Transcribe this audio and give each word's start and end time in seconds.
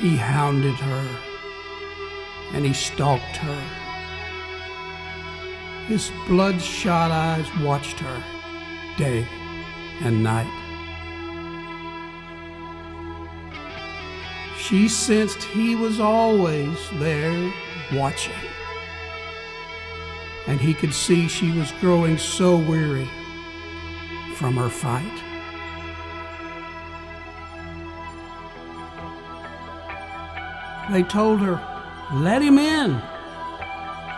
He 0.00 0.16
hounded 0.16 0.76
her 0.76 1.18
and 2.54 2.64
he 2.64 2.72
stalked 2.72 3.36
her. 3.36 3.62
His 5.88 6.10
bloodshot 6.26 7.10
eyes 7.10 7.46
watched 7.58 8.00
her 8.00 8.24
day 8.96 9.26
and 10.00 10.22
night. 10.22 10.50
She 14.58 14.88
sensed 14.88 15.42
he 15.42 15.74
was 15.74 16.00
always 16.00 16.78
there 16.94 17.52
watching. 17.92 18.32
And 20.46 20.58
he 20.58 20.72
could 20.72 20.94
see 20.94 21.28
she 21.28 21.50
was 21.50 21.72
growing 21.72 22.16
so 22.16 22.56
weary 22.56 23.08
from 24.36 24.56
her 24.56 24.70
fight. 24.70 25.29
They 30.90 31.04
told 31.04 31.40
her, 31.40 31.60
let 32.12 32.42
him 32.42 32.58
in, 32.58 33.00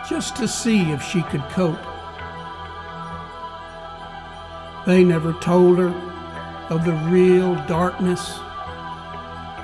just 0.09 0.35
to 0.37 0.47
see 0.47 0.91
if 0.91 1.03
she 1.03 1.21
could 1.21 1.43
cope. 1.49 1.77
They 4.87 5.03
never 5.03 5.33
told 5.33 5.77
her 5.77 5.89
of 6.71 6.83
the 6.83 6.93
real 7.11 7.53
darkness. 7.67 8.39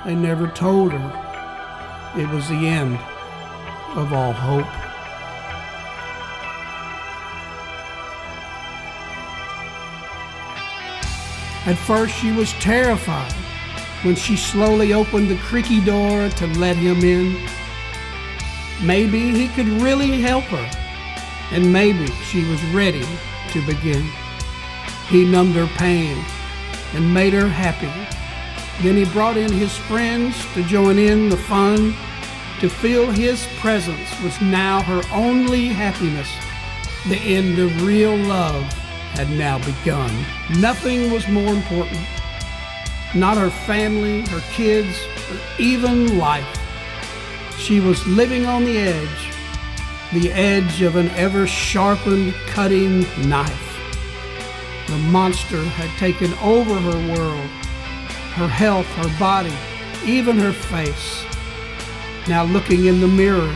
They 0.04 0.14
never 0.14 0.46
told 0.46 0.92
her 0.92 2.16
it 2.16 2.28
was 2.28 2.48
the 2.48 2.68
end 2.68 2.94
of 3.96 4.12
all 4.12 4.32
hope. 4.32 4.66
At 11.66 11.76
first, 11.76 12.14
she 12.14 12.30
was 12.30 12.52
terrified 12.54 13.34
when 14.02 14.14
she 14.14 14.36
slowly 14.36 14.92
opened 14.92 15.28
the 15.28 15.36
creaky 15.36 15.84
door 15.84 16.28
to 16.28 16.46
let 16.58 16.76
him 16.76 17.04
in. 17.04 17.36
Maybe 18.82 19.30
he 19.32 19.48
could 19.48 19.68
really 19.82 20.20
help 20.20 20.44
her, 20.44 20.70
and 21.52 21.72
maybe 21.72 22.06
she 22.24 22.44
was 22.44 22.62
ready 22.66 23.06
to 23.50 23.66
begin. 23.66 24.04
He 25.08 25.24
numbed 25.24 25.56
her 25.56 25.66
pain 25.76 26.24
and 26.94 27.12
made 27.12 27.32
her 27.34 27.48
happy. 27.48 27.92
Then 28.82 28.96
he 28.96 29.04
brought 29.12 29.36
in 29.36 29.52
his 29.52 29.76
friends 29.76 30.34
to 30.54 30.62
join 30.64 30.98
in 30.98 31.28
the 31.28 31.36
fun. 31.36 31.94
To 32.60 32.68
feel 32.68 33.10
his 33.10 33.46
presence 33.58 34.08
was 34.22 34.40
now 34.40 34.82
her 34.82 35.02
only 35.12 35.66
happiness. 35.66 36.30
The 37.08 37.16
end 37.16 37.58
of 37.58 37.82
real 37.82 38.16
love 38.16 38.62
had 39.14 39.30
now 39.30 39.58
begun. 39.58 40.10
Nothing 40.58 41.10
was 41.10 41.26
more 41.28 41.52
important. 41.52 42.00
Not 43.14 43.36
her 43.36 43.50
family, 43.50 44.20
her 44.28 44.40
kids, 44.52 44.96
or 45.30 45.38
even 45.58 46.18
life. 46.18 46.46
She 47.58 47.80
was 47.80 48.06
living 48.06 48.46
on 48.46 48.64
the 48.64 48.78
edge, 48.78 49.32
the 50.12 50.32
edge 50.32 50.82
of 50.82 50.94
an 50.96 51.10
ever 51.10 51.46
sharpened 51.46 52.34
cutting 52.46 53.00
knife. 53.28 53.66
The 54.86 54.96
monster 54.96 55.62
had 55.62 55.90
taken 55.98 56.32
over 56.34 56.74
her 56.74 57.14
world, 57.14 57.50
her 58.34 58.48
health, 58.48 58.86
her 58.94 59.18
body, 59.18 59.54
even 60.04 60.38
her 60.38 60.52
face. 60.52 61.24
Now, 62.28 62.44
looking 62.44 62.86
in 62.86 63.00
the 63.00 63.08
mirror, 63.08 63.54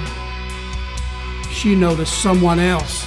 she 1.50 1.76
noticed 1.76 2.20
someone 2.20 2.58
else 2.58 3.04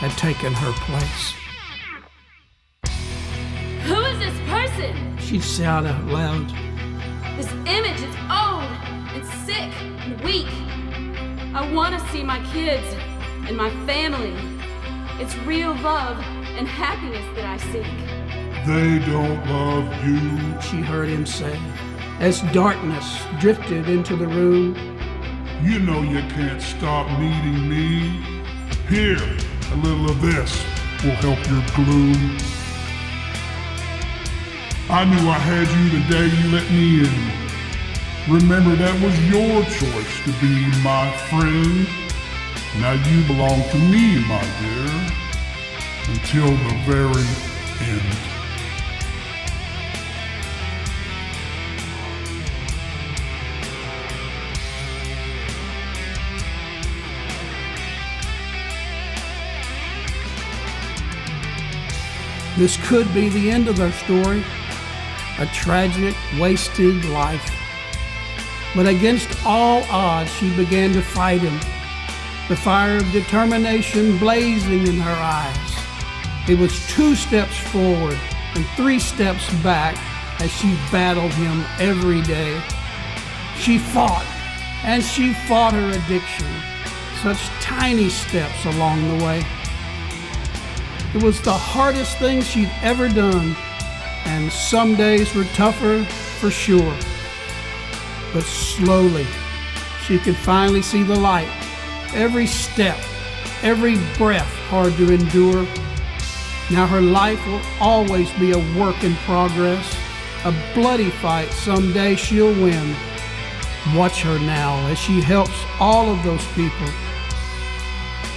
had 0.00 0.10
taken 0.18 0.52
her 0.52 0.72
place. 0.72 1.34
She'd 5.28 5.44
shout 5.44 5.84
out 5.84 6.06
loud. 6.06 6.48
This 7.36 7.52
image 7.66 8.00
is 8.00 8.16
old 8.30 8.64
and 9.12 9.26
sick 9.44 9.70
and 10.00 10.18
weak. 10.22 10.48
I 11.54 11.70
want 11.70 11.98
to 11.98 12.08
see 12.08 12.22
my 12.22 12.42
kids 12.46 12.86
and 13.46 13.54
my 13.54 13.68
family. 13.84 14.32
It's 15.22 15.36
real 15.40 15.74
love 15.82 16.18
and 16.56 16.66
happiness 16.66 17.26
that 17.36 17.44
I 17.44 17.58
seek. 17.58 17.84
They 18.66 19.04
don't 19.04 19.46
love 19.50 19.84
you. 20.02 20.62
She 20.62 20.80
heard 20.80 21.10
him 21.10 21.26
say 21.26 21.60
as 22.20 22.40
darkness 22.54 23.22
drifted 23.38 23.86
into 23.86 24.16
the 24.16 24.28
room. 24.28 24.74
You 25.62 25.78
know 25.78 26.00
you 26.00 26.20
can't 26.30 26.62
stop 26.62 27.06
needing 27.20 27.68
me. 27.68 28.24
Here, 28.88 29.20
a 29.72 29.76
little 29.76 30.08
of 30.08 30.22
this 30.22 30.64
will 31.04 31.16
help 31.16 31.46
your 31.50 31.62
gloom. 31.76 32.38
I 34.90 35.04
knew 35.04 35.28
I 35.28 35.36
had 35.36 35.68
you 35.68 36.00
the 36.00 36.08
day 36.08 36.26
you 36.34 36.50
let 36.50 36.70
me 36.72 37.00
in. 37.04 38.32
Remember, 38.32 38.74
that 38.74 38.94
was 39.04 39.14
your 39.28 39.62
choice 39.64 40.24
to 40.24 40.32
be 40.40 40.64
my 40.82 41.12
friend. 41.28 41.86
Now 42.80 42.92
you 42.92 43.22
belong 43.26 43.68
to 43.68 43.76
me, 43.76 44.18
my 44.24 44.40
dear, 44.64 44.88
until 46.08 46.48
the 46.48 46.74
very 46.88 47.28
end. 47.84 48.28
This 62.56 62.78
could 62.88 63.12
be 63.12 63.28
the 63.28 63.50
end 63.50 63.68
of 63.68 63.76
their 63.76 63.92
story 63.92 64.42
a 65.38 65.46
tragic, 65.46 66.14
wasted 66.38 67.04
life. 67.06 67.50
But 68.74 68.86
against 68.86 69.28
all 69.44 69.82
odds, 69.90 70.32
she 70.34 70.54
began 70.56 70.92
to 70.92 71.02
fight 71.02 71.40
him, 71.40 71.58
the 72.48 72.56
fire 72.56 72.96
of 72.96 73.12
determination 73.12 74.18
blazing 74.18 74.86
in 74.86 74.98
her 75.00 75.10
eyes. 75.10 75.78
It 76.48 76.58
was 76.58 76.86
two 76.88 77.14
steps 77.14 77.56
forward 77.56 78.18
and 78.54 78.66
three 78.76 78.98
steps 78.98 79.52
back 79.62 79.96
as 80.40 80.50
she 80.50 80.74
battled 80.90 81.32
him 81.32 81.64
every 81.78 82.22
day. 82.22 82.60
She 83.58 83.78
fought, 83.78 84.26
and 84.84 85.02
she 85.02 85.32
fought 85.32 85.74
her 85.74 85.90
addiction, 85.90 86.46
such 87.22 87.38
tiny 87.60 88.08
steps 88.08 88.64
along 88.64 89.18
the 89.18 89.24
way. 89.24 89.44
It 91.14 91.22
was 91.22 91.40
the 91.40 91.52
hardest 91.52 92.18
thing 92.18 92.42
she'd 92.42 92.70
ever 92.82 93.08
done, 93.08 93.56
and 94.28 94.52
some 94.52 94.94
days 94.94 95.34
were 95.34 95.44
tougher 95.54 96.04
for 96.38 96.50
sure. 96.50 96.94
But 98.32 98.44
slowly, 98.44 99.26
she 100.04 100.18
could 100.18 100.36
finally 100.36 100.82
see 100.82 101.02
the 101.02 101.18
light. 101.18 101.48
Every 102.14 102.46
step, 102.46 102.98
every 103.62 103.96
breath 104.16 104.52
hard 104.68 104.94
to 104.98 105.12
endure. 105.12 105.66
Now 106.70 106.86
her 106.86 107.00
life 107.00 107.44
will 107.46 107.62
always 107.80 108.30
be 108.32 108.52
a 108.52 108.78
work 108.78 109.02
in 109.02 109.14
progress, 109.16 109.96
a 110.44 110.54
bloody 110.74 111.10
fight 111.10 111.50
someday 111.50 112.14
she'll 112.14 112.52
win. 112.62 112.94
Watch 113.94 114.22
her 114.22 114.38
now 114.40 114.86
as 114.88 114.98
she 114.98 115.22
helps 115.22 115.58
all 115.80 116.10
of 116.10 116.22
those 116.22 116.44
people 116.48 116.92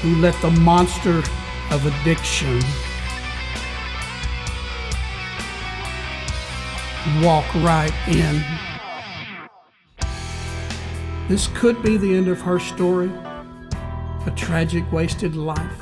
who 0.01 0.15
let 0.21 0.39
the 0.41 0.51
monster 0.51 1.21
of 1.69 1.85
addiction. 1.85 2.61
Walk 7.23 7.51
right 7.55 7.91
in. 8.09 8.43
This 11.27 11.47
could 11.55 11.81
be 11.81 11.97
the 11.97 12.15
end 12.15 12.27
of 12.27 12.41
her 12.41 12.59
story, 12.59 13.11
a 14.27 14.33
tragic, 14.35 14.89
wasted 14.91 15.35
life. 15.35 15.81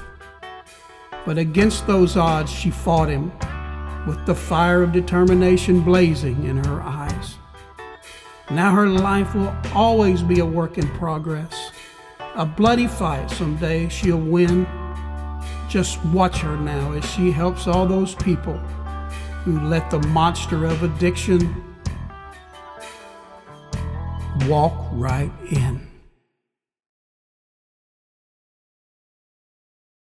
But 1.25 1.37
against 1.37 1.85
those 1.87 2.15
odds, 2.15 2.49
she 2.49 2.69
fought 2.69 3.09
him 3.09 3.33
with 4.07 4.25
the 4.25 4.33
fire 4.33 4.81
of 4.81 4.93
determination 4.93 5.81
blazing 5.81 6.45
in 6.45 6.63
her 6.63 6.81
eyes. 6.81 7.35
Now 8.49 8.73
her 8.73 8.87
life 8.87 9.35
will 9.35 9.53
always 9.75 10.21
be 10.21 10.39
a 10.39 10.45
work 10.45 10.77
in 10.77 10.87
progress, 10.91 11.71
a 12.35 12.45
bloody 12.45 12.87
fight 12.87 13.29
someday 13.29 13.89
she'll 13.89 14.17
win. 14.17 14.65
Just 15.67 16.01
watch 16.05 16.37
her 16.37 16.55
now 16.55 16.93
as 16.93 17.03
she 17.11 17.29
helps 17.29 17.67
all 17.67 17.85
those 17.85 18.15
people 18.15 18.57
who 19.49 19.67
let 19.67 19.89
the 19.89 19.97
monster 20.09 20.65
of 20.65 20.83
addiction 20.83 21.63
walk 24.47 24.87
right 24.91 25.31
in. 25.49 25.88